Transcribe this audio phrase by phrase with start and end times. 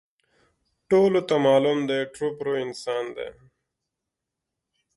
[0.89, 3.29] ټولو ته معلوم دی، ټرو پرو انسان دی.